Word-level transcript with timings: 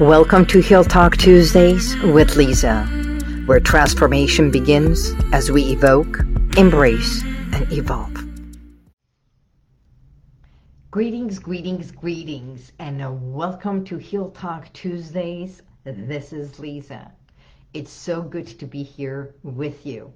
Welcome 0.00 0.46
to 0.46 0.60
Heal 0.60 0.84
Talk 0.84 1.16
Tuesdays 1.16 2.00
with 2.02 2.36
Lisa, 2.36 2.84
where 3.46 3.58
transformation 3.58 4.48
begins 4.48 5.12
as 5.32 5.50
we 5.50 5.72
evoke, 5.72 6.20
embrace, 6.56 7.24
and 7.24 7.66
evolve. 7.72 8.14
Greetings, 10.92 11.40
greetings, 11.40 11.90
greetings, 11.90 12.70
and 12.78 13.34
welcome 13.34 13.84
to 13.86 13.98
Heal 13.98 14.30
Talk 14.30 14.72
Tuesdays. 14.72 15.62
This 15.82 16.32
is 16.32 16.60
Lisa. 16.60 17.10
It's 17.74 17.90
so 17.90 18.22
good 18.22 18.46
to 18.46 18.66
be 18.66 18.84
here 18.84 19.34
with 19.42 19.84
you. 19.84 20.12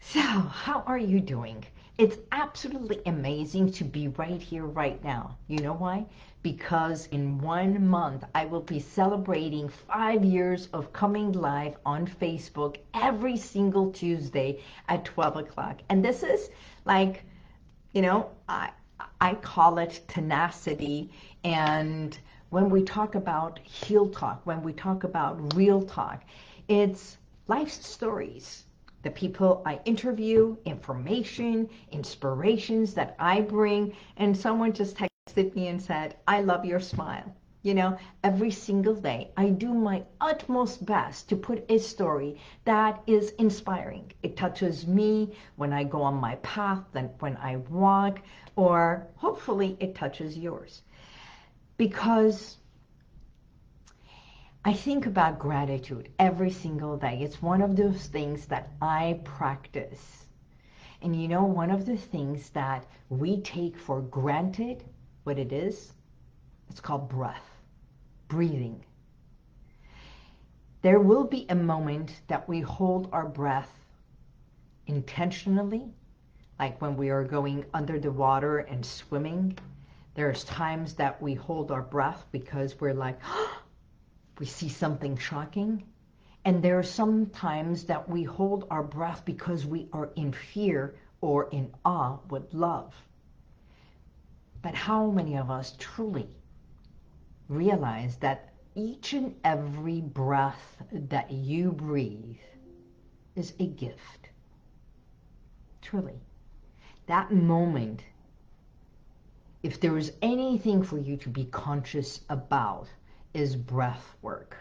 So, 0.00 0.20
how 0.20 0.84
are 0.86 0.98
you 0.98 1.18
doing? 1.18 1.64
It's 1.96 2.18
absolutely 2.30 3.00
amazing 3.06 3.72
to 3.72 3.84
be 3.84 4.08
right 4.08 4.42
here, 4.42 4.66
right 4.66 5.02
now. 5.02 5.38
You 5.48 5.60
know 5.60 5.72
why? 5.72 6.04
Because 6.42 7.06
in 7.06 7.38
one 7.38 7.86
month, 7.86 8.24
I 8.34 8.44
will 8.44 8.60
be 8.60 8.78
celebrating 8.78 9.68
five 9.68 10.24
years 10.24 10.68
of 10.72 10.92
coming 10.92 11.32
live 11.32 11.76
on 11.84 12.06
Facebook 12.06 12.76
every 12.94 13.36
single 13.36 13.90
Tuesday 13.90 14.62
at 14.88 15.04
12 15.04 15.36
o'clock. 15.36 15.80
And 15.88 16.04
this 16.04 16.22
is 16.22 16.50
like, 16.84 17.24
you 17.92 18.02
know, 18.02 18.30
I, 18.48 18.70
I 19.20 19.34
call 19.34 19.78
it 19.78 20.02
tenacity. 20.08 21.10
And 21.44 22.18
when 22.50 22.70
we 22.70 22.82
talk 22.82 23.14
about 23.14 23.58
heal 23.60 24.08
talk, 24.08 24.40
when 24.44 24.62
we 24.62 24.72
talk 24.72 25.04
about 25.04 25.54
real 25.54 25.82
talk, 25.82 26.22
it's 26.68 27.18
life 27.48 27.70
stories 27.70 28.66
the 29.06 29.10
people 29.12 29.62
I 29.64 29.78
interview, 29.84 30.56
information, 30.64 31.68
inspirations 31.92 32.92
that 32.94 33.14
I 33.20 33.40
bring, 33.40 33.94
and 34.16 34.36
someone 34.36 34.72
just 34.72 34.96
texted 35.36 35.54
me 35.54 35.68
and 35.68 35.82
said, 35.82 36.16
I 36.26 36.40
love 36.40 36.64
your 36.64 36.80
smile. 36.80 37.34
You 37.62 37.74
know, 37.74 37.98
every 38.24 38.50
single 38.50 38.94
day, 38.94 39.32
I 39.36 39.50
do 39.50 39.74
my 39.74 40.04
utmost 40.20 40.86
best 40.86 41.28
to 41.28 41.36
put 41.36 41.64
a 41.68 41.78
story 41.78 42.40
that 42.64 43.02
is 43.06 43.32
inspiring. 43.32 44.12
It 44.22 44.36
touches 44.36 44.86
me 44.86 45.34
when 45.56 45.72
I 45.72 45.84
go 45.84 46.00
on 46.02 46.14
my 46.14 46.36
path, 46.36 46.84
then 46.92 47.10
when 47.18 47.36
I 47.36 47.56
walk, 47.56 48.20
or 48.54 49.08
hopefully 49.16 49.76
it 49.80 49.94
touches 49.94 50.38
yours. 50.38 50.82
Because 51.76 52.56
I 54.64 54.72
think 54.72 55.06
about 55.06 55.38
gratitude 55.38 56.08
every 56.18 56.50
single 56.50 56.96
day. 56.96 57.18
It's 57.20 57.42
one 57.42 57.60
of 57.60 57.76
those 57.76 58.06
things 58.06 58.46
that 58.46 58.70
I 58.80 59.20
practice. 59.24 60.26
And 61.02 61.20
you 61.20 61.28
know, 61.28 61.44
one 61.44 61.70
of 61.70 61.84
the 61.84 61.96
things 61.96 62.50
that 62.50 62.86
we 63.10 63.40
take 63.42 63.76
for 63.76 64.00
granted, 64.00 64.84
what 65.26 65.40
it 65.40 65.52
is, 65.52 65.92
it's 66.70 66.78
called 66.78 67.08
breath, 67.08 67.50
breathing. 68.28 68.84
There 70.82 71.00
will 71.00 71.24
be 71.24 71.46
a 71.48 71.54
moment 71.56 72.12
that 72.28 72.48
we 72.48 72.60
hold 72.60 73.08
our 73.12 73.26
breath 73.26 73.68
intentionally, 74.86 75.82
like 76.60 76.80
when 76.80 76.96
we 76.96 77.10
are 77.10 77.24
going 77.24 77.64
under 77.74 77.98
the 77.98 78.12
water 78.12 78.58
and 78.58 78.86
swimming. 78.86 79.58
There's 80.14 80.44
times 80.44 80.94
that 80.94 81.20
we 81.20 81.34
hold 81.34 81.72
our 81.72 81.82
breath 81.82 82.24
because 82.30 82.80
we're 82.80 82.94
like, 82.94 83.18
we 84.38 84.46
see 84.46 84.68
something 84.68 85.16
shocking. 85.16 85.82
And 86.44 86.62
there 86.62 86.78
are 86.78 86.84
some 86.84 87.26
times 87.30 87.82
that 87.86 88.08
we 88.08 88.22
hold 88.22 88.68
our 88.70 88.84
breath 88.84 89.24
because 89.24 89.66
we 89.66 89.88
are 89.92 90.10
in 90.14 90.32
fear 90.32 90.94
or 91.20 91.48
in 91.50 91.74
awe 91.84 92.18
with 92.30 92.54
love. 92.54 92.94
But 94.66 94.74
how 94.74 95.12
many 95.12 95.36
of 95.36 95.48
us 95.48 95.76
truly 95.78 96.28
realize 97.48 98.16
that 98.16 98.52
each 98.74 99.12
and 99.12 99.36
every 99.44 100.00
breath 100.00 100.82
that 100.90 101.30
you 101.30 101.70
breathe 101.70 102.40
is 103.36 103.52
a 103.60 103.68
gift? 103.68 104.30
Truly. 105.80 106.18
That 107.06 107.30
moment, 107.30 108.02
if 109.62 109.78
there 109.78 109.96
is 109.96 110.14
anything 110.20 110.82
for 110.82 110.98
you 110.98 111.16
to 111.18 111.28
be 111.28 111.44
conscious 111.44 112.22
about, 112.28 112.88
is 113.34 113.54
breath 113.54 114.16
work. 114.20 114.56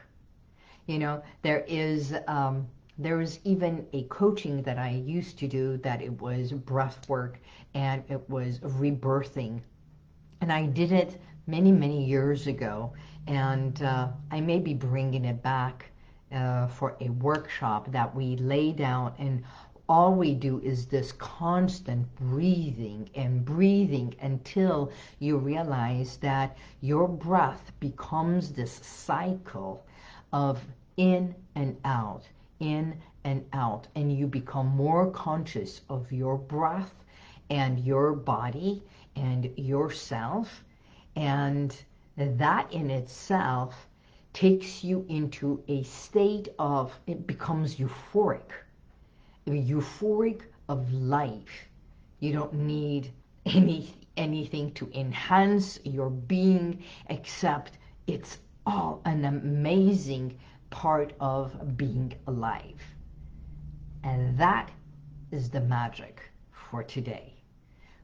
You 0.85 0.99
know, 0.99 1.23
there 1.41 1.65
is 1.67 2.13
um, 2.27 2.67
there 2.99 3.17
was 3.17 3.39
even 3.43 3.87
a 3.91 4.03
coaching 4.03 4.61
that 4.61 4.77
I 4.77 4.91
used 4.91 5.39
to 5.39 5.47
do 5.47 5.77
that 5.77 6.03
it 6.03 6.21
was 6.21 6.51
breath 6.51 7.09
work 7.09 7.39
and 7.73 8.03
it 8.07 8.29
was 8.29 8.59
rebirthing. 8.59 9.61
And 10.41 10.51
I 10.51 10.65
did 10.65 10.91
it 10.91 11.19
many, 11.47 11.71
many 11.71 12.03
years 12.05 12.47
ago. 12.47 12.93
And 13.27 13.81
uh, 13.81 14.09
I 14.31 14.41
may 14.41 14.59
be 14.59 14.73
bringing 14.73 15.25
it 15.25 15.41
back 15.41 15.91
uh, 16.31 16.67
for 16.67 16.95
a 17.01 17.09
workshop 17.09 17.91
that 17.91 18.13
we 18.13 18.35
lay 18.37 18.71
down. 18.71 19.13
And 19.17 19.43
all 19.87 20.13
we 20.13 20.33
do 20.33 20.59
is 20.61 20.87
this 20.87 21.11
constant 21.13 22.07
breathing 22.15 23.09
and 23.15 23.45
breathing 23.45 24.15
until 24.21 24.91
you 25.19 25.37
realize 25.37 26.17
that 26.17 26.57
your 26.81 27.07
breath 27.07 27.71
becomes 27.79 28.51
this 28.51 28.73
cycle 28.73 29.85
of 30.33 30.61
in 30.97 31.35
and 31.55 31.77
out, 31.85 32.23
in 32.59 32.97
and 33.23 33.45
out, 33.53 33.87
and 33.95 34.11
you 34.11 34.27
become 34.27 34.67
more 34.67 35.11
conscious 35.11 35.81
of 35.89 36.11
your 36.11 36.37
breath 36.37 36.93
and 37.49 37.79
your 37.79 38.13
body 38.13 38.81
and 39.15 39.51
yourself. 39.57 40.63
And 41.15 41.75
that 42.17 42.71
in 42.71 42.89
itself 42.89 43.87
takes 44.33 44.83
you 44.83 45.05
into 45.09 45.63
a 45.67 45.83
state 45.83 46.49
of, 46.59 46.97
it 47.07 47.25
becomes 47.25 47.75
euphoric 47.75 48.51
euphoric 49.47 50.41
of 50.69 50.91
life. 50.93 51.67
You 52.19 52.33
don't 52.33 52.53
need 52.53 53.11
any 53.45 53.93
anything 54.17 54.71
to 54.73 54.89
enhance 54.93 55.77
your 55.83 56.09
being 56.09 56.81
except 57.09 57.77
it's 58.07 58.39
all 58.65 59.01
an 59.05 59.25
amazing 59.25 60.39
part 60.69 61.13
of 61.19 61.77
being 61.77 62.13
alive. 62.27 62.81
And 64.03 64.37
that 64.37 64.71
is 65.31 65.49
the 65.49 65.59
magic 65.59 66.21
for 66.51 66.81
today. 66.81 67.33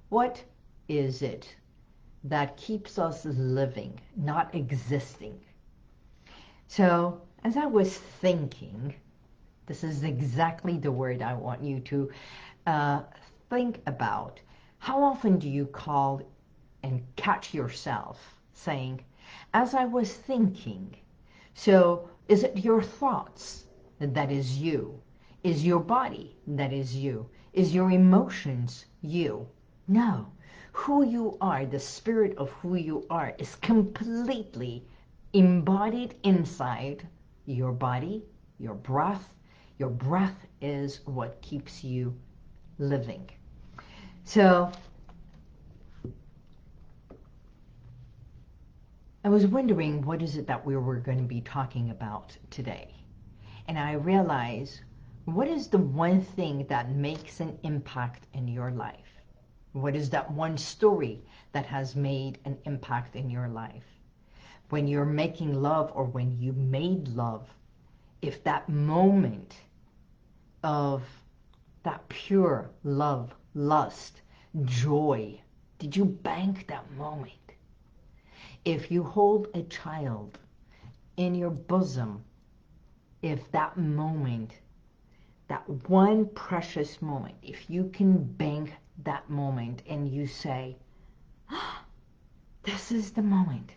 What 0.10 0.44
is 1.00 1.22
it 1.22 1.56
that 2.26 2.58
keeps 2.58 3.00
us 3.00 3.24
living, 3.26 4.00
not 4.18 4.54
existing? 4.54 5.40
So 6.68 7.22
as 7.46 7.56
I 7.56 7.66
was 7.66 7.98
thinking, 7.98 8.94
this 9.68 9.84
is 9.86 10.04
exactly 10.04 10.78
the 10.78 10.92
word 10.92 11.22
I 11.22 11.34
want 11.34 11.64
you 11.64 11.80
to 11.80 12.12
uh, 12.68 13.02
think 13.50 13.82
about. 13.88 14.42
How 14.80 15.02
often 15.02 15.40
do 15.40 15.50
you 15.50 15.66
call 15.66 16.22
and 16.84 17.02
catch 17.16 17.54
yourself 17.54 18.20
saying, 18.54 19.02
as 19.54 19.74
I 19.74 19.86
was 19.86 20.14
thinking, 20.14 20.96
so 21.54 22.10
is 22.28 22.44
it 22.44 22.58
your 22.58 22.82
thoughts 22.82 23.66
that 24.00 24.30
is 24.30 24.58
you? 24.58 25.00
Is 25.44 25.66
your 25.66 25.80
body 25.80 26.36
that 26.48 26.74
is 26.74 26.96
you? 26.96 27.30
Is 27.54 27.74
your 27.74 27.92
emotions 27.92 28.86
you? 29.02 29.48
No. 29.88 30.28
Who 30.74 31.06
you 31.06 31.38
are, 31.42 31.66
the 31.66 31.80
spirit 31.80 32.38
of 32.38 32.50
who 32.52 32.76
you 32.76 33.06
are, 33.10 33.34
is 33.38 33.56
completely 33.56 34.86
embodied 35.34 36.16
inside 36.24 37.08
your 37.46 37.72
body, 37.72 38.24
your 38.58 38.76
breath, 38.76 39.34
your 39.78 39.90
breath 39.90 40.46
is 40.62 41.02
what 41.06 41.42
keeps 41.42 41.84
you 41.84 42.16
living. 42.78 43.30
So 44.24 44.72
I 49.24 49.30
was 49.30 49.46
wondering 49.46 50.02
what 50.04 50.22
is 50.22 50.38
it 50.38 50.48
that 50.48 50.66
we 50.66 50.76
were 50.76 50.98
going 50.98 51.20
to 51.20 51.24
be 51.24 51.42
talking 51.42 51.92
about 51.92 52.36
today. 52.50 52.94
And 53.68 53.78
I 53.78 53.94
realized 53.94 54.82
what 55.26 55.48
is 55.48 55.68
the 55.68 55.78
one 55.78 56.22
thing 56.22 56.66
that 56.70 56.92
makes 56.92 57.40
an 57.40 57.58
impact 57.64 58.26
in 58.34 58.48
your 58.48 58.72
life? 58.72 59.11
What 59.74 59.96
is 59.96 60.10
that 60.10 60.32
one 60.32 60.58
story 60.58 61.24
that 61.54 61.66
has 61.66 61.96
made 61.96 62.40
an 62.44 62.58
impact 62.66 63.16
in 63.16 63.30
your 63.30 63.48
life? 63.48 63.86
When 64.70 64.88
you're 64.88 65.06
making 65.06 65.54
love 65.62 65.92
or 65.96 66.06
when 66.06 66.40
you 66.40 66.54
made 66.54 67.08
love, 67.10 67.48
if 68.22 68.44
that 68.44 68.68
moment 68.70 69.56
of 70.64 71.04
that 71.84 72.08
pure 72.10 72.70
love, 72.84 73.34
lust, 73.54 74.22
joy? 74.66 75.42
Did 75.80 75.96
you 75.96 76.06
bank 76.06 76.68
that 76.68 76.92
moment? 76.92 77.34
If 78.66 78.92
you 78.92 79.04
hold 79.04 79.48
a 79.54 79.64
child 79.64 80.38
in 81.18 81.34
your 81.34 81.50
bosom, 81.50 82.24
if 83.22 83.52
that 83.52 83.78
moment, 83.78 84.52
that 85.52 85.70
one 85.90 86.26
precious 86.30 87.02
moment, 87.02 87.36
if 87.44 87.70
you 87.70 87.90
can 87.94 88.24
bank 88.24 88.74
that 89.04 89.30
moment 89.30 89.82
and 89.86 90.08
you 90.08 90.26
say, 90.26 90.78
oh, 91.52 91.84
this 92.64 92.90
is 92.90 93.12
the 93.12 93.22
moment. 93.22 93.74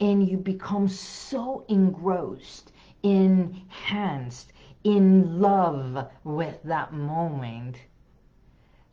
and 0.00 0.26
you 0.28 0.38
become 0.38 0.88
so 0.88 1.64
engrossed, 1.68 2.72
enhanced, 3.02 4.52
in 4.84 5.40
love 5.40 6.08
with 6.24 6.62
that 6.64 6.92
moment 6.92 7.76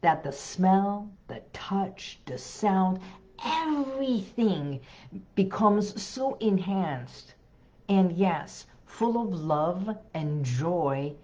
that 0.01 0.21
the 0.23 0.31
smell, 0.33 1.09
the 1.27 1.41
touch, 1.53 2.19
the 2.25 2.37
sound, 2.37 2.99
everything 3.45 4.79
becomes 5.35 6.01
so 6.01 6.35
enhanced 6.41 7.33
and 7.87 8.11
yes, 8.11 8.67
full 8.85 9.21
of 9.21 9.33
love 9.33 9.97
and 10.13 10.43
joy 10.45 11.15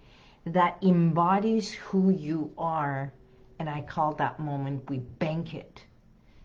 that 0.46 0.78
embodies 0.82 1.72
who 1.72 2.10
you 2.10 2.52
are. 2.56 3.12
And 3.58 3.68
I 3.68 3.82
call 3.82 4.14
that 4.14 4.38
moment 4.38 4.88
we 4.88 4.98
bank 4.98 5.54
it. 5.54 5.84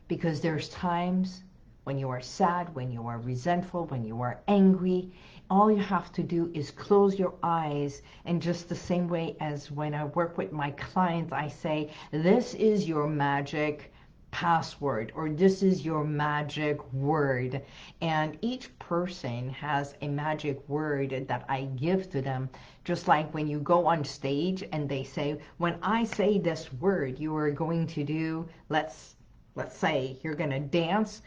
Because 0.08 0.42
there's 0.42 0.70
times 0.70 1.44
when 1.84 1.98
you 1.98 2.10
are 2.10 2.22
sad, 2.22 2.74
when 2.76 2.92
you 2.92 3.08
are 3.08 3.20
resentful, 3.20 3.86
when 3.86 4.04
you 4.04 4.22
are 4.22 4.42
angry, 4.48 5.12
all 5.50 5.72
you 5.72 5.82
have 5.82 6.12
to 6.14 6.24
do 6.24 6.52
is 6.54 6.72
close 6.72 7.18
your 7.18 7.34
eyes 7.44 8.02
and 8.26 8.42
just 8.42 8.70
the 8.70 8.76
same 8.76 9.08
way 9.08 9.36
as 9.40 9.72
when 9.72 9.94
I 9.94 10.06
work 10.06 10.38
with 10.38 10.52
my 10.52 10.72
clients, 10.72 11.32
I 11.32 11.48
say, 11.48 11.92
this 12.12 12.54
is 12.54 12.88
your 12.88 13.08
magic 13.08 13.92
password 14.32 15.12
or 15.14 15.30
this 15.30 15.62
is 15.62 15.86
your 15.86 16.04
magic 16.04 16.82
word. 16.94 17.62
And 18.02 18.38
each 18.42 18.78
person 18.80 19.50
has 19.52 19.94
a 20.02 20.08
magic 20.08 20.68
word 20.68 21.26
that 21.28 21.46
I 21.48 21.66
give 21.76 22.10
to 22.12 22.22
them. 22.22 22.50
Just 22.84 23.08
like 23.08 23.34
when 23.34 23.48
you 23.48 23.60
go 23.60 23.86
on 23.86 24.04
stage 24.04 24.64
and 24.72 24.90
they 24.90 25.04
say 25.04 25.40
when 25.58 25.78
I 25.84 26.06
say 26.06 26.40
this 26.40 26.74
word 26.74 27.20
you 27.20 27.36
are 27.36 27.52
going 27.52 27.86
to 27.88 28.04
do 28.04 28.48
let's 28.70 29.16
let's 29.56 29.78
say 29.78 30.18
you're 30.24 30.36
going 30.36 30.50
to 30.50 30.60
dance 30.60 31.22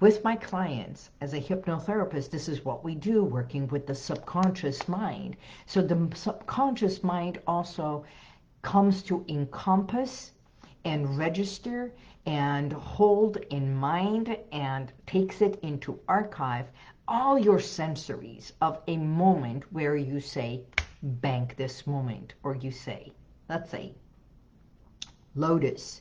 with 0.00 0.22
my 0.22 0.36
clients 0.36 1.10
as 1.20 1.34
a 1.34 1.40
hypnotherapist 1.40 2.30
this 2.30 2.48
is 2.48 2.64
what 2.64 2.84
we 2.84 2.94
do 2.94 3.24
working 3.24 3.66
with 3.68 3.86
the 3.86 3.94
subconscious 3.94 4.88
mind. 4.88 5.36
So 5.66 5.82
the 5.82 6.08
subconscious 6.14 7.02
mind 7.02 7.40
also 7.46 8.04
comes 8.62 9.02
to 9.04 9.24
encompass 9.28 10.32
and 10.88 11.18
register 11.18 11.92
and 12.24 12.72
hold 12.72 13.36
in 13.50 13.74
mind 13.74 14.34
and 14.52 14.90
takes 15.06 15.42
it 15.42 15.58
into 15.60 16.00
archive 16.08 16.64
all 17.06 17.38
your 17.38 17.58
sensories 17.58 18.52
of 18.62 18.80
a 18.86 18.96
moment 18.96 19.70
where 19.70 19.96
you 19.96 20.18
say, 20.18 20.62
bank 21.02 21.56
this 21.56 21.86
moment, 21.86 22.32
or 22.42 22.54
you 22.54 22.70
say, 22.70 23.12
let's 23.50 23.70
say, 23.70 23.94
lotus. 25.34 26.00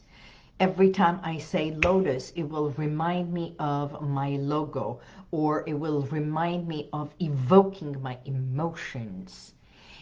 Every 0.57 0.89
time 0.91 1.19
I 1.21 1.37
say 1.37 1.71
lotus, 1.71 2.31
it 2.37 2.43
will 2.43 2.69
remind 2.71 3.33
me 3.33 3.55
of 3.59 4.01
my 4.01 4.37
logo, 4.37 5.01
or 5.31 5.65
it 5.67 5.73
will 5.73 6.03
remind 6.03 6.65
me 6.65 6.87
of 6.93 7.13
evoking 7.19 8.01
my 8.01 8.17
emotions 8.23 9.53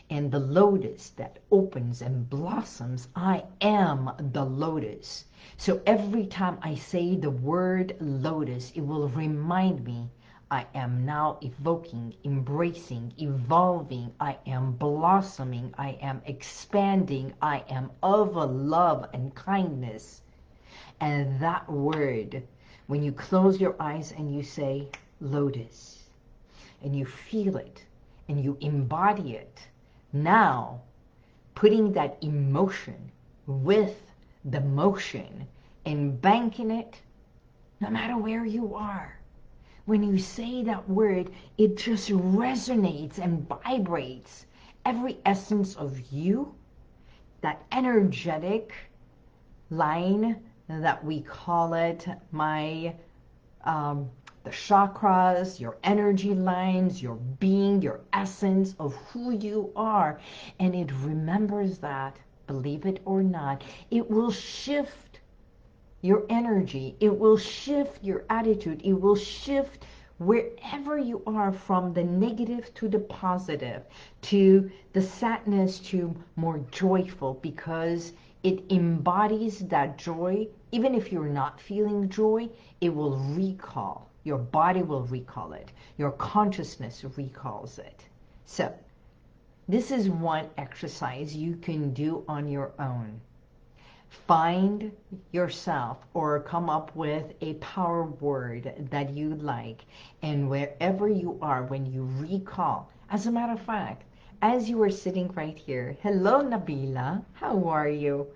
and 0.10 0.32
the 0.32 0.40
lotus 0.40 1.10
that 1.12 1.40
opens 1.52 2.02
and 2.02 2.30
blossoms. 2.30 3.08
I 3.16 3.44
am 3.62 4.12
the 4.32 4.46
lotus. 4.46 5.26
So 5.58 5.82
every 5.86 6.28
time 6.28 6.58
I 6.62 6.76
say 6.76 7.16
the 7.16 7.32
word 7.32 7.96
lotus, 8.00 8.72
it 8.72 8.82
will 8.82 9.10
remind 9.10 9.84
me 9.84 10.10
I 10.52 10.68
am 10.76 11.06
now 11.06 11.40
evoking, 11.42 12.14
embracing, 12.24 13.14
evolving. 13.18 14.14
I 14.20 14.38
am 14.46 14.74
blossoming. 14.74 15.74
I 15.76 15.98
am 16.02 16.22
expanding. 16.26 17.34
I 17.42 17.64
am 17.68 17.90
of 18.04 18.36
love 18.36 19.10
and 19.12 19.34
kindness. 19.34 20.22
And 21.00 21.40
that 21.40 21.68
word, 21.68 22.44
when 22.86 23.02
you 23.02 23.12
close 23.12 23.60
your 23.60 23.76
eyes 23.80 24.12
and 24.12 24.34
you 24.34 24.44
say 24.44 24.88
lotus, 25.20 26.04
and 26.84 26.96
you 26.96 27.06
feel 27.06 27.58
it, 27.58 27.84
and 28.28 28.44
you 28.44 28.56
embody 28.62 29.34
it, 29.34 29.68
now, 30.16 30.82
putting 31.56 31.92
that 31.94 32.18
emotion 32.22 33.12
with 33.48 34.12
the 34.46 34.62
motion 34.62 35.46
and 35.86 36.20
banking 36.22 36.72
it, 36.72 36.96
no 37.82 37.90
matter 37.90 38.18
where 38.18 38.46
you 38.46 38.76
are, 38.76 39.20
when 39.86 40.02
you 40.02 40.18
say 40.18 40.64
that 40.64 40.90
word, 40.90 41.30
it 41.58 41.78
just 41.78 42.10
resonates 42.10 43.20
and 43.20 43.48
vibrates 43.48 44.46
every 44.86 45.18
essence 45.26 45.76
of 45.76 46.00
you, 46.12 46.56
that 47.42 47.64
energetic 47.72 48.74
line 49.70 50.42
that 50.68 51.04
we 51.04 51.22
call 51.22 51.74
it, 51.74 52.08
my 52.32 52.96
um, 53.66 54.10
the 54.46 54.52
chakras, 54.52 55.60
your 55.60 55.76
energy 55.84 56.36
lines, 56.36 57.02
your 57.02 57.16
being, 57.40 57.82
your 57.82 58.02
essence 58.14 58.76
of 58.80 58.94
who 58.94 59.32
you 59.32 59.72
are. 59.76 60.20
And 60.60 60.76
it 60.76 60.92
remembers 61.02 61.80
that, 61.80 62.16
believe 62.46 62.86
it 62.86 63.02
or 63.06 63.24
not, 63.24 63.64
it 63.90 64.08
will 64.08 64.30
shift 64.30 65.20
your 66.02 66.28
energy. 66.30 66.96
It 67.00 67.18
will 67.18 67.38
shift 67.38 68.04
your 68.04 68.24
attitude. 68.30 68.82
It 68.84 68.94
will 68.94 69.16
shift 69.16 69.88
wherever 70.20 71.00
you 71.00 71.24
are 71.26 71.52
from 71.52 71.92
the 71.92 72.04
negative 72.04 72.72
to 72.76 72.88
the 72.88 73.00
positive, 73.00 73.82
to 74.22 74.70
the 74.94 75.02
sadness 75.02 75.80
to 75.80 76.16
more 76.36 76.60
joyful 76.70 77.34
because 77.42 78.14
it 78.44 78.64
embodies 78.70 79.62
that 79.70 79.98
joy. 79.98 80.48
Even 80.72 80.94
if 80.94 81.12
you're 81.12 81.26
not 81.26 81.60
feeling 81.60 82.10
joy, 82.10 82.48
it 82.80 82.94
will 82.94 83.18
recall 83.18 84.12
your 84.26 84.40
body 84.40 84.82
will 84.82 85.04
recall 85.04 85.54
it. 85.54 85.72
Your 85.98 86.12
consciousness 86.12 87.06
recalls 87.16 87.80
it. 87.80 88.06
So 88.46 88.74
this 89.70 89.92
is 89.92 90.10
one 90.10 90.50
exercise 90.58 91.36
you 91.36 91.56
can 91.56 91.94
do 91.94 92.26
on 92.28 92.48
your 92.48 92.72
own. 92.80 93.22
Find 94.28 94.92
yourself 95.32 96.00
or 96.14 96.40
come 96.40 96.70
up 96.70 96.96
with 96.96 97.34
a 97.42 97.54
power 97.56 98.04
word 98.04 98.88
that 98.90 99.12
you 99.12 99.36
like 99.36 99.86
and 100.24 100.50
wherever 100.50 101.08
you 101.08 101.38
are 101.42 101.64
when 101.64 101.86
you 101.86 102.10
recall. 102.18 102.90
As 103.12 103.28
a 103.28 103.32
matter 103.32 103.54
of 103.54 103.62
fact, 103.62 104.04
as 104.42 104.70
you 104.70 104.82
are 104.82 104.90
sitting 104.90 105.28
right 105.34 105.58
here. 105.58 105.96
Hello, 106.02 106.42
Nabila. 106.42 107.24
How 107.34 107.68
are 107.68 107.88
you? 107.88 108.28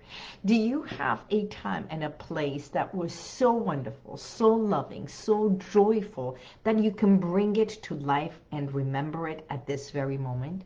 Do 0.44 0.54
you 0.54 0.82
have 0.82 1.24
a 1.30 1.46
time 1.46 1.86
and 1.90 2.04
a 2.04 2.10
place 2.10 2.68
that 2.68 2.94
was 2.94 3.12
so 3.12 3.52
wonderful, 3.52 4.16
so 4.16 4.54
loving, 4.54 5.08
so 5.08 5.50
joyful 5.72 6.36
that 6.64 6.78
you 6.78 6.90
can 6.92 7.18
bring 7.18 7.56
it 7.56 7.68
to 7.82 7.94
life 7.94 8.40
and 8.52 8.72
remember 8.74 9.28
it 9.28 9.44
at 9.50 9.66
this 9.66 9.90
very 9.90 10.16
moment? 10.16 10.64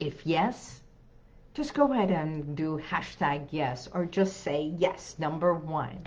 If 0.00 0.26
yes, 0.26 0.82
just 1.54 1.74
go 1.74 1.92
ahead 1.92 2.10
and 2.10 2.56
do 2.56 2.78
hashtag 2.78 3.48
yes 3.50 3.88
or 3.92 4.04
just 4.04 4.38
say 4.38 4.72
yes, 4.76 5.16
number 5.18 5.54
one. 5.54 6.06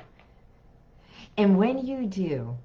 And 1.38 1.58
when 1.58 1.86
you 1.86 2.06
do, 2.06 2.58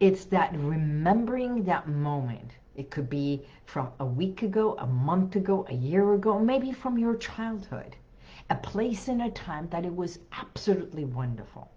it's 0.00 0.24
that 0.26 0.54
remembering 0.56 1.64
that 1.64 1.88
moment 1.88 2.52
it 2.76 2.90
could 2.90 3.10
be 3.10 3.44
from 3.64 3.90
a 3.98 4.06
week 4.06 4.42
ago, 4.42 4.76
a 4.78 4.86
month 4.86 5.36
ago, 5.36 5.66
a 5.68 5.74
year 5.74 6.14
ago, 6.14 6.38
maybe 6.38 6.72
from 6.72 6.98
your 6.98 7.16
childhood. 7.16 7.96
A 8.48 8.54
place 8.54 9.08
and 9.08 9.22
a 9.22 9.30
time 9.30 9.68
that 9.70 9.84
it 9.84 9.94
was 9.94 10.18
absolutely 10.32 11.04
wonderful. 11.04 11.70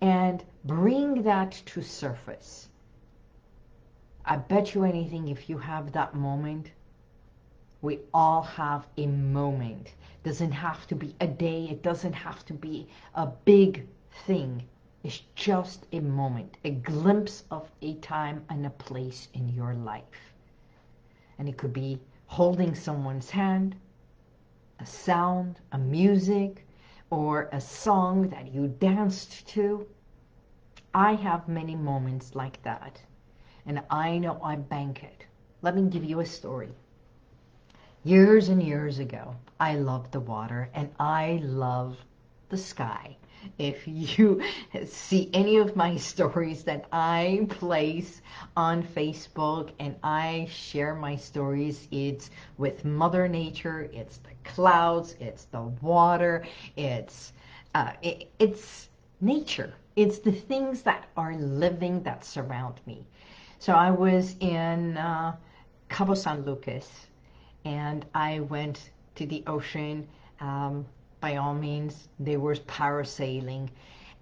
And 0.00 0.42
bring 0.64 1.22
that 1.22 1.52
to 1.66 1.82
surface. 1.82 2.68
I 4.24 4.36
bet 4.36 4.74
you 4.74 4.84
anything 4.84 5.28
if 5.28 5.48
you 5.48 5.58
have 5.58 5.92
that 5.92 6.14
moment, 6.14 6.70
we 7.82 8.00
all 8.12 8.42
have 8.42 8.86
a 8.96 9.06
moment. 9.06 9.94
Doesn't 10.22 10.52
have 10.52 10.86
to 10.88 10.94
be 10.94 11.14
a 11.20 11.26
day. 11.26 11.68
It 11.70 11.82
doesn't 11.82 12.12
have 12.12 12.44
to 12.46 12.52
be 12.52 12.88
a 13.14 13.26
big 13.26 13.86
thing. 14.26 14.62
It's 15.02 15.22
just 15.34 15.86
a 15.92 16.00
moment, 16.00 16.58
a 16.62 16.72
glimpse 16.72 17.44
of 17.50 17.70
a 17.80 17.94
time 17.94 18.44
and 18.50 18.66
a 18.66 18.70
place 18.70 19.28
in 19.32 19.48
your 19.48 19.72
life. 19.72 20.34
And 21.38 21.48
it 21.48 21.56
could 21.56 21.72
be 21.72 21.98
holding 22.26 22.74
someone's 22.74 23.30
hand, 23.30 23.76
a 24.78 24.84
sound, 24.84 25.58
a 25.72 25.78
music, 25.78 26.66
or 27.08 27.48
a 27.50 27.60
song 27.62 28.28
that 28.28 28.52
you 28.52 28.68
danced 28.68 29.48
to. 29.48 29.86
I 30.92 31.14
have 31.14 31.48
many 31.48 31.74
moments 31.74 32.34
like 32.34 32.62
that. 32.62 33.00
And 33.64 33.82
I 33.88 34.18
know 34.18 34.38
I 34.44 34.56
bank 34.56 35.02
it. 35.02 35.24
Let 35.62 35.76
me 35.76 35.88
give 35.88 36.04
you 36.04 36.20
a 36.20 36.26
story. 36.26 36.74
Years 38.04 38.50
and 38.50 38.62
years 38.62 38.98
ago, 38.98 39.34
I 39.58 39.76
loved 39.76 40.12
the 40.12 40.20
water 40.20 40.68
and 40.74 40.90
I 40.98 41.40
love 41.42 41.96
the 42.50 42.58
sky 42.58 43.16
if 43.58 43.86
you 43.86 44.42
see 44.86 45.30
any 45.32 45.56
of 45.56 45.76
my 45.76 45.96
stories 46.10 46.64
that 46.64 46.86
I 46.92 47.46
place 47.50 48.22
on 48.56 48.82
Facebook 48.82 49.70
and 49.78 49.96
I 50.02 50.48
share 50.50 50.94
my 50.94 51.16
stories, 51.16 51.88
it's 51.90 52.30
with 52.58 52.84
Mother 52.84 53.28
Nature, 53.28 53.90
it's 53.92 54.18
the 54.18 54.30
clouds, 54.44 55.16
it's 55.20 55.44
the 55.44 55.62
water, 55.80 56.46
it's 56.76 57.32
uh, 57.74 57.92
it, 58.02 58.30
it's 58.38 58.88
nature. 59.20 59.74
It's 59.96 60.18
the 60.18 60.32
things 60.32 60.82
that 60.82 61.06
are 61.16 61.34
living 61.34 62.02
that 62.02 62.24
surround 62.24 62.80
me. 62.86 63.04
So 63.58 63.72
I 63.74 63.90
was 63.90 64.36
in 64.40 64.96
uh, 64.96 65.36
Cabo 65.88 66.14
San 66.14 66.44
Lucas 66.44 66.88
and 67.64 68.06
I 68.14 68.40
went 68.40 68.90
to 69.16 69.26
the 69.26 69.42
ocean. 69.46 70.08
Um, 70.40 70.86
by 71.20 71.36
all 71.36 71.54
means, 71.54 72.08
there 72.18 72.40
was 72.40 72.60
parasailing. 72.60 73.68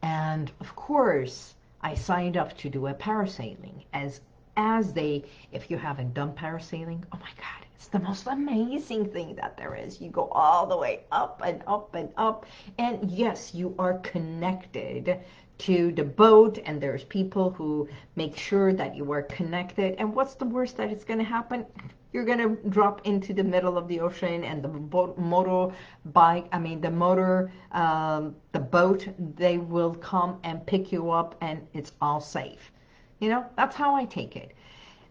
And 0.03 0.51
of 0.61 0.75
course, 0.77 1.55
I 1.81 1.95
signed 1.95 2.37
up 2.37 2.57
to 2.59 2.69
do 2.69 2.87
a 2.89 2.95
parasailing 2.95 3.85
as 3.93 4.21
as 4.59 4.93
they, 4.93 5.25
if 5.53 5.71
you 5.71 5.79
haven't 5.79 6.13
done 6.15 6.33
parasailing, 6.33 7.05
oh 7.13 7.19
my 7.21 7.31
God, 7.37 7.65
it's 7.77 7.87
the 7.87 8.01
most 8.01 8.27
amazing 8.27 9.09
thing 9.13 9.37
that 9.37 9.57
there 9.57 9.77
is. 9.77 10.01
You 10.01 10.11
go 10.11 10.29
all 10.33 10.67
the 10.67 10.77
way 10.77 11.05
up 11.13 11.41
and 11.45 11.63
up 11.69 11.95
and 11.95 12.11
up. 12.17 12.45
And 12.77 13.09
yes, 13.09 13.55
you 13.55 13.73
are 13.79 13.99
connected 13.99 15.21
to 15.59 15.93
the 15.93 16.03
boat 16.03 16.59
and 16.65 16.81
there's 16.81 17.05
people 17.05 17.51
who 17.51 17.89
make 18.17 18.37
sure 18.37 18.73
that 18.73 18.97
you 18.97 19.13
are 19.13 19.23
connected. 19.23 19.95
And 19.99 20.13
what's 20.13 20.35
the 20.35 20.45
worst 20.45 20.77
that 20.77 20.91
is 20.91 21.05
going 21.05 21.21
to 21.21 21.25
happen? 21.25 21.65
You're 22.13 22.25
going 22.25 22.39
to 22.39 22.69
drop 22.71 23.07
into 23.07 23.35
the 23.35 23.45
middle 23.45 23.77
of 23.77 23.87
the 23.87 24.01
ocean 24.01 24.45
and 24.45 24.63
the 24.63 24.69
motor 24.69 25.75
bike, 26.07 26.49
I 26.53 26.59
mean 26.59 26.81
the 26.81 26.91
motor, 26.91 27.53
um, 27.73 28.35
the 28.53 28.61
boat, 28.61 29.09
they 29.37 29.59
will 29.59 29.95
come 29.95 30.39
and 30.45 30.65
pick 30.67 30.91
you 30.91 31.11
up 31.11 31.35
and 31.41 31.67
it's 31.75 31.93
all 32.01 32.21
safe. 32.21 32.73
You 33.21 33.29
know, 33.29 33.47
that's 33.57 33.77
how 33.77 33.95
I 33.95 34.05
take 34.07 34.37
it. 34.37 34.55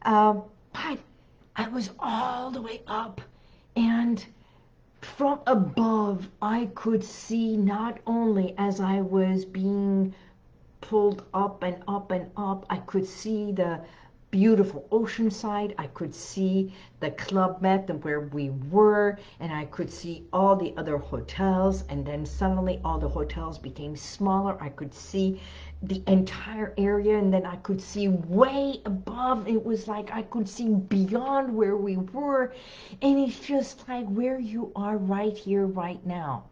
Um, 0.04 0.44
but 0.74 1.00
I 1.56 1.68
was 1.68 1.92
all 2.00 2.50
the 2.52 2.62
way 2.62 2.82
up 2.88 3.22
and 3.76 4.26
from 5.02 5.40
above 5.46 6.28
I 6.42 6.70
could 6.74 7.04
see 7.04 7.58
not 7.58 8.00
only 8.08 8.56
as 8.58 8.80
I 8.80 9.02
was 9.02 9.46
being 9.46 10.14
pulled 10.82 11.24
up 11.34 11.64
and 11.64 11.84
up 11.88 12.12
and 12.12 12.32
up, 12.38 12.66
I 12.70 12.78
could 12.78 13.06
see 13.06 13.52
the 13.52 13.82
beautiful 14.30 14.88
ocean 14.92 15.32
side. 15.32 15.74
I 15.78 15.88
could 15.88 16.14
see 16.14 16.74
the 17.00 17.12
Club 17.12 17.62
Med 17.62 17.90
and 17.90 18.04
where 18.04 18.20
we 18.20 18.50
were, 18.70 19.18
and 19.40 19.54
I 19.54 19.66
could 19.66 19.92
see 19.92 20.26
all 20.34 20.56
the 20.56 20.74
other 20.78 20.98
hotels. 20.98 21.84
And 21.90 22.06
then 22.06 22.26
suddenly 22.26 22.82
all 22.84 23.00
the 23.00 23.08
hotels 23.08 23.58
became 23.58 23.96
smaller. 23.96 24.62
I 24.62 24.70
could 24.70 24.94
see 24.94 25.42
the 25.84 26.02
entire 26.08 26.74
area, 26.78 27.18
and 27.18 27.32
then 27.34 27.46
I 27.46 27.56
could 27.58 27.82
see 27.82 28.08
way 28.10 28.82
above. 28.86 29.48
It 29.48 29.64
was 29.64 29.88
like 29.88 30.12
I 30.12 30.24
could 30.24 30.50
see 30.50 30.70
beyond 30.70 31.56
where 31.56 31.78
we 31.78 31.98
were. 31.98 32.54
And 33.02 33.20
it's 33.20 33.40
just 33.40 33.88
like 33.88 34.08
where 34.08 34.40
you 34.40 34.72
are 34.76 34.98
right 34.98 35.38
here, 35.38 35.66
right 35.66 36.04
now. 36.06 36.46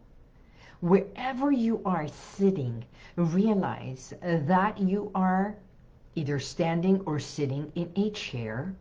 Wherever 0.82 1.52
you 1.52 1.82
are 1.86 2.08
sitting, 2.08 2.86
realize 3.16 4.14
that 4.22 4.78
you 4.78 5.10
are 5.16 5.56
either 6.16 6.40
standing 6.40 7.02
or 7.06 7.20
sitting 7.20 7.72
in 7.76 7.92
a 7.96 8.10
chair 8.12 8.74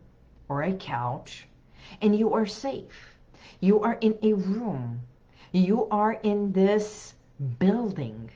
or 0.49 0.63
a 0.63 0.73
couch, 0.73 1.47
and 2.01 2.15
you 2.15 2.33
are 2.33 2.45
safe. 2.45 3.15
You 3.59 3.81
are 3.81 3.97
in 4.01 4.17
a 4.23 4.33
room. 4.33 5.01
You 5.51 5.87
are 5.89 6.13
in 6.13 6.51
this 6.51 7.13
building 7.59 8.31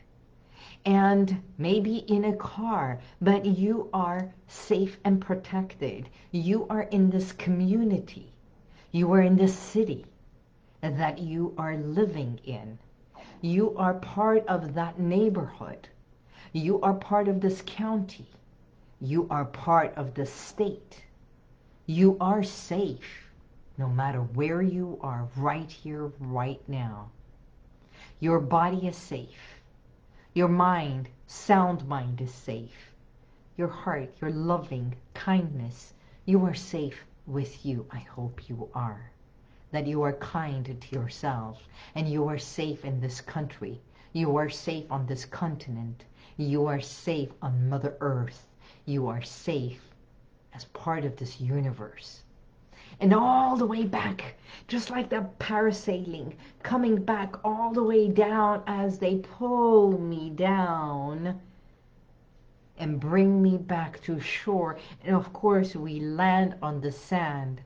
and 0.85 1.41
maybe 1.57 1.97
in 1.97 2.25
a 2.25 2.35
car, 2.35 2.99
but 3.21 3.45
you 3.45 3.89
are 3.93 4.31
safe 4.47 4.97
and 5.03 5.19
protected. 5.21 6.09
You 6.31 6.65
are 6.69 6.83
in 6.83 7.09
this 7.09 7.33
community. 7.33 8.31
You 8.91 9.11
are 9.13 9.21
in 9.21 9.35
this 9.35 9.57
city 9.57 10.05
that 10.81 11.19
you 11.19 11.53
are 11.57 11.75
living 11.75 12.39
in. 12.45 12.79
You 13.41 13.75
are 13.77 13.95
part 13.95 14.47
of 14.47 14.73
that 14.73 14.99
neighborhood. 14.99 15.87
You 16.53 16.79
are 16.81 16.93
part 16.93 17.27
of 17.27 17.41
this 17.41 17.61
county. 17.65 18.27
You 19.01 19.27
are 19.29 19.45
part 19.45 19.95
of 19.95 20.13
the 20.13 20.25
state. 20.25 21.05
You 21.85 22.17
are 22.19 22.43
safe 22.43 23.31
no 23.77 23.87
matter 23.87 24.19
where 24.19 24.61
you 24.61 24.99
are 24.99 25.29
right 25.37 25.71
here, 25.71 26.11
right 26.19 26.61
now. 26.67 27.09
Your 28.19 28.41
body 28.41 28.87
is 28.87 28.97
safe. 28.97 29.61
Your 30.33 30.49
mind, 30.49 31.07
sound 31.27 31.87
mind 31.87 32.19
is 32.19 32.33
safe. 32.33 32.93
Your 33.55 33.69
heart, 33.69 34.13
your 34.19 34.31
loving 34.31 34.93
kindness, 35.13 35.93
you 36.25 36.43
are 36.45 36.53
safe 36.53 37.05
with 37.25 37.65
you. 37.65 37.85
I 37.91 37.99
hope 37.99 38.49
you 38.49 38.67
are. 38.73 39.11
That 39.71 39.87
you 39.87 40.01
are 40.01 40.13
kind 40.17 40.65
to 40.65 40.93
yourself 40.93 41.65
and 41.95 42.11
you 42.11 42.27
are 42.27 42.37
safe 42.37 42.83
in 42.83 42.99
this 42.99 43.21
country. 43.21 43.79
You 44.11 44.35
are 44.35 44.49
safe 44.49 44.91
on 44.91 45.05
this 45.05 45.23
continent. 45.23 46.03
You 46.35 46.65
are 46.65 46.81
safe 46.81 47.29
on 47.41 47.69
Mother 47.69 47.95
Earth 48.01 48.45
you 48.89 49.07
are 49.07 49.21
safe 49.21 49.81
as 50.53 50.65
part 50.65 51.05
of 51.05 51.15
this 51.15 51.39
universe. 51.39 52.21
And 52.99 53.13
all 53.13 53.55
the 53.55 53.65
way 53.65 53.85
back, 53.85 54.35
just 54.67 54.89
like 54.89 55.09
the 55.09 55.29
parasailing, 55.39 56.33
coming 56.63 56.95
back 57.01 57.45
all 57.45 57.71
the 57.71 57.83
way 57.83 58.09
down 58.09 58.63
as 58.67 58.97
they 58.97 59.17
pull 59.17 59.97
me 59.97 60.31
down 60.31 61.39
and 62.77 62.99
bring 62.99 63.41
me 63.41 63.57
back 63.57 64.01
to 64.01 64.19
shore. 64.19 64.77
And 65.03 65.15
of 65.15 65.31
course, 65.33 65.75
we 65.75 65.99
land 65.99 66.55
on 66.61 66.81
the 66.81 66.91
sand. 66.91 67.61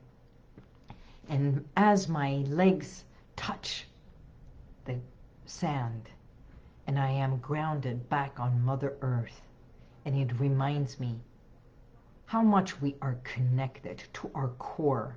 And 1.28 1.64
as 1.76 2.08
my 2.08 2.44
legs 2.48 3.04
touch 3.34 3.86
the 4.84 4.98
sand, 5.46 6.10
and 6.86 6.98
I 6.98 7.10
am 7.10 7.38
grounded 7.38 8.08
back 8.10 8.38
on 8.38 8.64
Mother 8.64 8.94
Earth, 9.00 9.40
and 10.04 10.16
it 10.16 10.38
reminds 10.38 11.00
me 11.00 11.20
how 12.26 12.42
much 12.42 12.80
we 12.80 12.96
are 13.00 13.18
connected 13.22 14.02
to 14.12 14.30
our 14.34 14.48
core. 14.58 15.16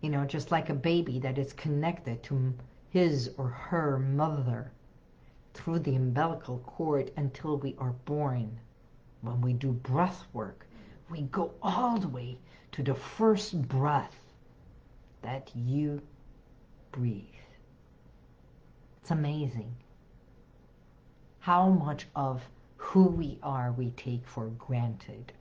You 0.00 0.10
know, 0.10 0.24
just 0.24 0.50
like 0.50 0.70
a 0.70 0.74
baby 0.74 1.18
that 1.20 1.38
is 1.38 1.52
connected 1.52 2.22
to 2.24 2.54
his 2.90 3.30
or 3.36 3.48
her 3.48 3.98
mother 3.98 4.72
through 5.54 5.80
the 5.80 5.96
umbilical 5.96 6.58
cord 6.58 7.12
until 7.16 7.56
we 7.58 7.74
are 7.78 7.94
born. 8.04 8.58
When 9.22 9.40
we 9.40 9.52
do 9.52 9.72
breath 9.72 10.24
work, 10.32 10.66
we 11.10 11.22
go 11.22 11.52
all 11.62 11.98
the 11.98 12.08
way 12.08 12.38
to 12.72 12.82
the 12.82 12.94
first 12.94 13.60
breath 13.68 14.16
that 15.22 15.50
you 15.54 16.00
breathe. 16.92 17.24
It's 19.00 19.10
amazing 19.10 19.74
how 21.40 21.68
much 21.68 22.06
of 22.14 22.42
who 22.80 23.04
we 23.04 23.38
are 23.42 23.72
we 23.72 23.90
take 23.90 24.26
for 24.26 24.46
granted. 24.48 25.32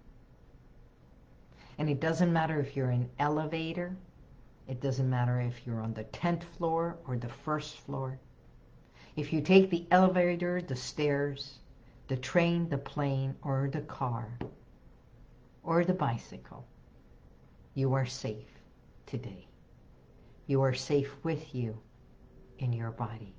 And 1.79 1.89
it 1.89 2.00
doesn't 2.00 2.31
matter 2.31 2.60
if 2.60 2.75
you're 2.75 2.91
in 2.91 3.10
elevator, 3.17 3.96
it 4.67 4.81
doesn't 4.81 5.10
matter 5.10 5.39
if 5.39 5.65
you're 5.65 5.81
on 5.81 5.93
the 5.93 6.03
10th 6.03 6.43
floor 6.43 6.98
or 7.08 7.17
the 7.17 7.29
first 7.29 7.77
floor. 7.77 8.19
If 9.15 9.34
you 9.34 9.41
take 9.41 9.72
the 9.72 9.88
elevator, 9.89 10.62
the 10.62 10.75
stairs, 10.75 11.58
the 12.08 12.17
train, 12.17 12.69
the 12.69 12.77
plane, 12.77 13.34
or 13.41 13.69
the 13.72 13.81
car, 13.81 14.38
or 15.63 15.84
the 15.84 15.93
bicycle, 15.93 16.67
you 17.74 17.93
are 17.93 18.05
safe 18.05 18.60
today. 19.08 19.48
You 20.46 20.62
are 20.62 20.74
safe 20.74 21.15
with 21.24 21.55
you 21.55 21.79
in 22.60 22.74
your 22.74 22.91
body. 22.91 23.34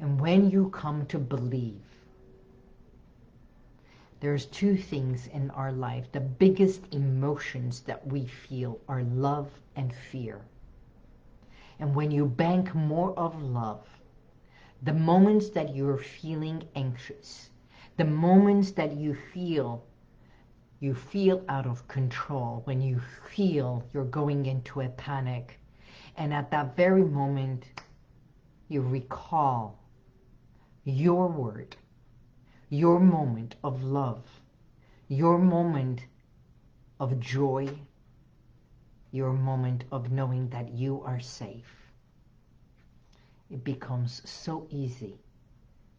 And 0.00 0.18
when 0.20 0.50
you 0.50 0.70
come 0.70 1.06
to 1.06 1.18
believe 1.18 1.89
there's 4.20 4.46
two 4.46 4.76
things 4.76 5.26
in 5.28 5.50
our 5.50 5.72
life. 5.72 6.12
The 6.12 6.20
biggest 6.20 6.82
emotions 6.92 7.80
that 7.82 8.06
we 8.06 8.26
feel 8.26 8.78
are 8.88 9.02
love 9.02 9.50
and 9.76 9.92
fear. 10.10 10.40
And 11.78 11.94
when 11.94 12.10
you 12.10 12.26
bank 12.26 12.74
more 12.74 13.18
of 13.18 13.42
love, 13.42 13.86
the 14.82 14.92
moments 14.92 15.50
that 15.50 15.74
you're 15.74 15.98
feeling 15.98 16.62
anxious, 16.74 17.50
the 17.96 18.04
moments 18.04 18.70
that 18.72 18.96
you 18.96 19.14
feel 19.14 19.84
you 20.80 20.94
feel 20.94 21.44
out 21.48 21.66
of 21.66 21.86
control, 21.88 22.62
when 22.64 22.80
you 22.80 22.98
feel 23.28 23.84
you're 23.92 24.06
going 24.06 24.46
into 24.46 24.80
a 24.80 24.88
panic, 24.88 25.60
and 26.16 26.32
at 26.32 26.50
that 26.50 26.74
very 26.74 27.04
moment, 27.04 27.66
you 28.68 28.80
recall 28.80 29.78
your 30.84 31.28
word, 31.28 31.76
your 32.72 33.00
moment 33.00 33.56
of 33.64 33.82
love, 33.82 34.22
your 35.08 35.38
moment 35.38 36.00
of 37.00 37.18
joy, 37.18 37.68
your 39.10 39.32
moment 39.32 39.82
of 39.90 40.12
knowing 40.12 40.48
that 40.50 40.72
you 40.72 41.02
are 41.02 41.18
safe. 41.18 41.90
It 43.50 43.64
becomes 43.64 44.22
so 44.24 44.68
easy 44.70 45.18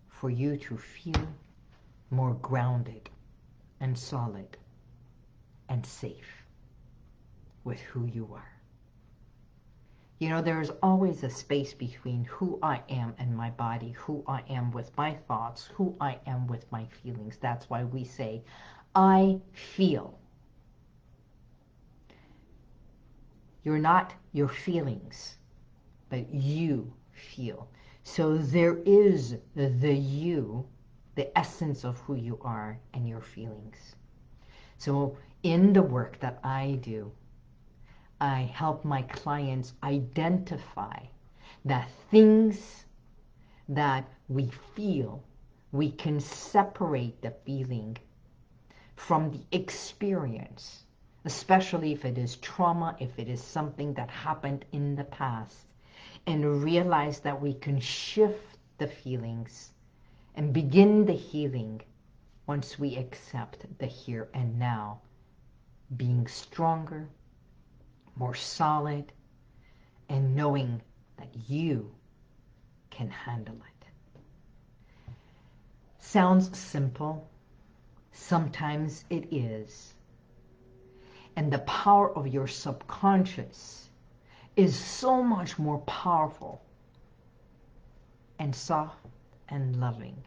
for 0.07 0.29
you 0.29 0.55
to 0.55 0.77
feel 0.77 1.27
more 2.09 2.35
grounded 2.35 3.09
and 3.81 3.99
solid 3.99 4.55
and 5.67 5.85
safe 5.85 6.45
with 7.65 7.81
who 7.81 8.05
you 8.05 8.29
are. 8.33 8.50
You 10.21 10.29
know, 10.29 10.43
there 10.43 10.61
is 10.61 10.71
always 10.83 11.23
a 11.23 11.31
space 11.31 11.73
between 11.73 12.25
who 12.25 12.59
I 12.61 12.83
am 12.89 13.15
and 13.17 13.35
my 13.35 13.49
body, 13.49 13.89
who 13.97 14.23
I 14.27 14.43
am 14.49 14.71
with 14.71 14.95
my 14.95 15.15
thoughts, 15.27 15.65
who 15.73 15.95
I 15.99 16.19
am 16.27 16.45
with 16.45 16.71
my 16.71 16.85
feelings. 16.85 17.37
That's 17.41 17.67
why 17.71 17.85
we 17.85 18.03
say, 18.03 18.43
I 18.93 19.39
feel. 19.51 20.19
You're 23.63 23.79
not 23.79 24.13
your 24.31 24.47
feelings, 24.47 25.37
but 26.09 26.31
you 26.31 26.93
feel. 27.13 27.67
So 28.03 28.37
there 28.37 28.77
is 28.85 29.37
the 29.55 29.91
you, 29.91 30.67
the 31.15 31.35
essence 31.35 31.83
of 31.83 31.97
who 32.01 32.13
you 32.13 32.37
are 32.43 32.77
and 32.93 33.09
your 33.09 33.21
feelings. 33.21 33.95
So 34.77 35.17
in 35.41 35.73
the 35.73 35.81
work 35.81 36.19
that 36.19 36.37
I 36.43 36.77
do, 36.83 37.11
I 38.21 38.41
help 38.53 38.85
my 38.85 39.01
clients 39.01 39.73
identify 39.81 41.05
that 41.65 41.89
things 42.11 42.85
that 43.67 44.07
we 44.29 44.47
feel, 44.75 45.23
we 45.71 45.91
can 45.91 46.19
separate 46.19 47.19
the 47.23 47.31
feeling 47.31 47.97
from 48.95 49.31
the 49.31 49.41
experience, 49.57 50.85
especially 51.25 51.93
if 51.93 52.05
it 52.05 52.19
is 52.19 52.35
trauma, 52.37 52.95
if 52.99 53.17
it 53.17 53.27
is 53.27 53.41
something 53.43 53.91
that 53.95 54.11
happened 54.11 54.65
in 54.71 54.95
the 54.95 55.05
past, 55.05 55.65
and 56.27 56.63
realize 56.63 57.21
that 57.21 57.41
we 57.41 57.55
can 57.55 57.79
shift 57.79 58.59
the 58.77 58.87
feelings 58.87 59.71
and 60.35 60.53
begin 60.53 61.05
the 61.05 61.13
healing 61.13 61.81
once 62.45 62.77
we 62.77 62.97
accept 62.97 63.65
the 63.79 63.87
here 63.87 64.29
and 64.35 64.59
now, 64.59 65.01
being 65.97 66.27
stronger, 66.27 67.09
more 68.15 68.35
solid, 68.35 69.11
and 70.09 70.35
knowing 70.35 70.81
that 71.17 71.29
you 71.47 71.91
can 72.89 73.09
handle 73.09 73.55
it. 73.55 73.71
Sounds 75.99 76.57
simple. 76.57 77.29
Sometimes 78.11 79.05
it 79.09 79.33
is. 79.33 79.93
And 81.35 81.51
the 81.51 81.59
power 81.59 82.15
of 82.15 82.27
your 82.27 82.47
subconscious 82.47 83.89
is 84.55 84.75
so 84.75 85.23
much 85.23 85.57
more 85.57 85.79
powerful 85.79 86.61
and 88.37 88.53
soft 88.53 89.05
and 89.47 89.79
loving. 89.79 90.17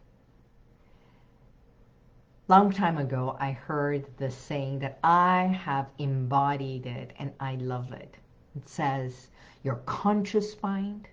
Long 2.47 2.71
time 2.71 2.99
ago, 2.99 3.39
I 3.41 3.53
heard 3.53 4.05
the 4.19 4.31
saying 4.31 4.81
that 4.81 4.99
I 5.03 5.45
have 5.65 5.87
embodied 5.97 6.85
it 6.85 7.15
and 7.19 7.33
I 7.41 7.55
love 7.55 7.91
it. 7.93 8.19
It 8.55 8.69
says, 8.69 9.29
your 9.63 9.77
conscious 9.87 10.63
mind 10.63 11.09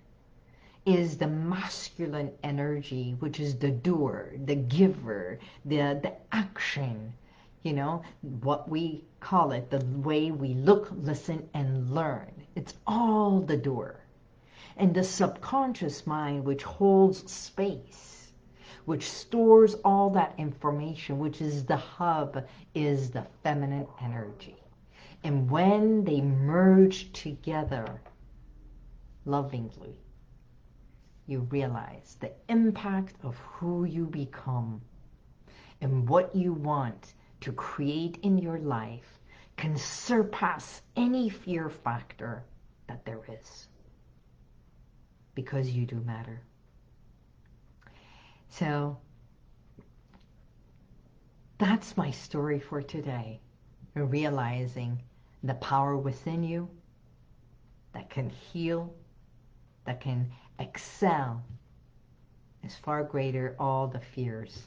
is 0.84 1.16
the 1.16 1.28
masculine 1.28 2.32
energy, 2.42 3.16
which 3.20 3.40
is 3.40 3.56
the 3.56 3.70
doer, 3.70 4.34
the 4.44 4.56
giver, 4.56 5.38
the, 5.64 5.98
the 6.02 6.12
action, 6.32 7.14
you 7.62 7.72
know, 7.72 8.02
what 8.42 8.68
we 8.68 9.02
call 9.20 9.52
it, 9.52 9.70
the 9.70 9.82
way 9.86 10.32
we 10.32 10.52
look, 10.52 10.90
listen, 10.92 11.48
and 11.54 11.94
learn. 11.94 12.30
It's 12.56 12.74
all 12.86 13.40
the 13.40 13.56
doer. 13.56 13.98
And 14.76 14.92
the 14.92 15.02
subconscious 15.02 16.06
mind, 16.06 16.44
which 16.44 16.62
holds 16.62 17.32
space, 17.32 18.21
which 18.84 19.10
stores 19.10 19.74
all 19.84 20.10
that 20.10 20.34
information, 20.38 21.18
which 21.18 21.40
is 21.40 21.64
the 21.64 21.76
hub, 21.76 22.46
is 22.74 23.10
the 23.10 23.26
feminine 23.42 23.86
energy. 24.02 24.56
And 25.24 25.50
when 25.50 26.04
they 26.04 26.20
merge 26.20 27.12
together 27.12 28.00
lovingly, 29.24 29.96
you 31.26 31.40
realize 31.50 32.16
the 32.20 32.32
impact 32.48 33.14
of 33.22 33.36
who 33.38 33.84
you 33.84 34.06
become 34.06 34.80
and 35.80 36.08
what 36.08 36.34
you 36.34 36.52
want 36.52 37.14
to 37.40 37.52
create 37.52 38.18
in 38.22 38.38
your 38.38 38.58
life 38.58 39.18
can 39.56 39.76
surpass 39.76 40.82
any 40.96 41.28
fear 41.28 41.68
factor 41.68 42.44
that 42.88 43.04
there 43.04 43.20
is. 43.28 43.68
Because 45.34 45.70
you 45.70 45.86
do 45.86 46.00
matter. 46.00 46.40
So 48.58 48.98
that's 51.56 51.96
my 51.96 52.10
story 52.10 52.60
for 52.60 52.82
today. 52.82 53.40
Realizing 53.94 55.02
the 55.42 55.54
power 55.54 55.96
within 55.96 56.42
you 56.42 56.68
that 57.94 58.10
can 58.10 58.28
heal, 58.28 58.94
that 59.86 60.02
can 60.02 60.30
excel 60.58 61.42
is 62.62 62.74
far 62.76 63.02
greater 63.04 63.56
all 63.58 63.88
the 63.88 64.00
fears 64.00 64.64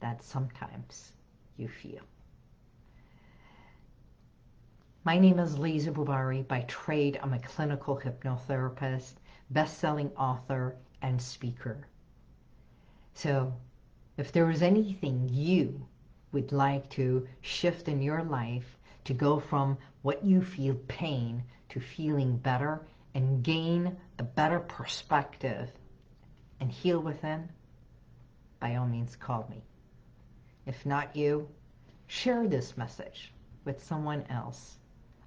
that 0.00 0.24
sometimes 0.24 1.12
you 1.58 1.68
feel. 1.68 2.02
My 5.04 5.18
name 5.18 5.38
is 5.38 5.58
Lisa 5.58 5.90
Bubari. 5.90 6.48
By 6.48 6.62
trade, 6.62 7.20
I'm 7.22 7.34
a 7.34 7.38
clinical 7.38 8.00
hypnotherapist, 8.02 9.12
best-selling 9.50 10.10
author, 10.16 10.76
and 11.02 11.20
speaker. 11.20 11.86
So 13.14 13.54
if 14.16 14.32
there 14.32 14.50
is 14.50 14.62
anything 14.62 15.28
you 15.28 15.86
would 16.32 16.52
like 16.52 16.90
to 16.90 17.26
shift 17.40 17.88
in 17.88 18.02
your 18.02 18.22
life 18.22 18.76
to 19.04 19.14
go 19.14 19.38
from 19.38 19.78
what 20.02 20.24
you 20.24 20.42
feel 20.42 20.74
pain 20.88 21.42
to 21.68 21.80
feeling 21.80 22.36
better 22.36 22.86
and 23.14 23.42
gain 23.42 23.96
a 24.18 24.22
better 24.22 24.60
perspective 24.60 25.70
and 26.60 26.70
heal 26.70 27.00
within, 27.00 27.48
by 28.60 28.74
all 28.76 28.86
means 28.86 29.16
call 29.16 29.46
me. 29.48 29.62
If 30.66 30.84
not 30.84 31.14
you, 31.14 31.48
share 32.06 32.48
this 32.48 32.76
message 32.76 33.32
with 33.64 33.82
someone 33.82 34.24
else. 34.28 34.78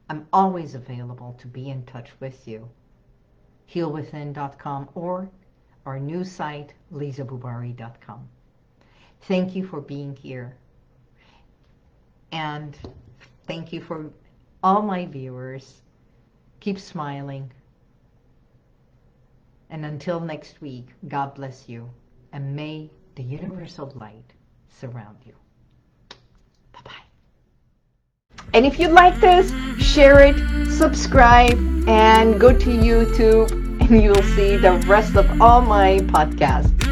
I'm 0.10 0.28
always 0.34 0.76
available 0.76 1.36
to 1.40 1.48
be 1.48 1.70
in 1.70 1.86
touch 1.86 2.12
with 2.20 2.48
you. 2.48 2.70
HealWithin.com 3.70 4.90
or 4.96 5.30
our 5.88 6.00
new 6.00 6.24
site, 6.24 6.74
lisabubari.com. 6.94 8.28
Thank 9.22 9.56
you 9.56 9.66
for 9.66 9.80
being 9.80 10.16
here. 10.16 10.58
And 12.34 12.78
thank 13.48 13.72
you 13.72 13.82
for 13.82 14.12
all 14.62 14.82
my 14.82 15.06
viewers. 15.06 15.82
Keep 16.60 16.78
smiling. 16.78 17.50
And 19.70 19.86
until 19.86 20.20
next 20.20 20.62
week, 20.62 20.90
God 21.08 21.34
bless 21.36 21.70
you. 21.70 21.90
And 22.34 22.54
may 22.54 22.90
the 23.16 23.24
universal 23.24 23.92
light 23.96 24.34
surround 24.68 25.18
you. 25.26 25.34
Bye-bye. 26.74 27.08
And 28.54 28.66
if 28.66 28.78
you 28.78 28.90
like 28.90 29.20
this, 29.22 29.54
share 29.82 30.20
it, 30.20 30.70
subscribe, 30.70 31.58
and 31.88 32.40
go 32.40 32.52
to 32.52 32.70
YouTube 32.70 33.67
and 33.90 34.04
you'll 34.04 34.16
see 34.36 34.58
the 34.58 34.74
rest 34.88 35.16
of 35.16 35.42
all 35.42 35.62
my 35.62 36.00
podcasts. 36.00 36.87